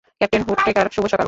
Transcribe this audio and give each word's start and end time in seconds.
Captain 0.21 0.41
Whitaker, 0.41 0.87
শুভ 0.91 1.05
সকাল। 1.05 1.19